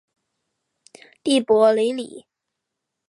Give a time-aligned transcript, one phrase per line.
[1.21, 2.25] 蒂珀雷里。